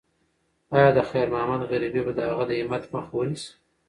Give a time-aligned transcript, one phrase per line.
[0.75, 3.49] ایا د خیر محمد غریبي به د هغه د همت مخه ونیسي؟